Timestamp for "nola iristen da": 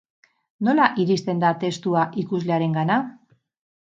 0.67-1.51